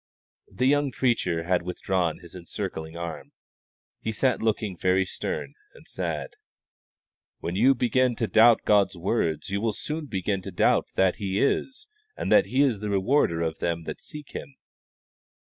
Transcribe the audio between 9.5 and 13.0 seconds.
will soon doubt that He is, and that He is the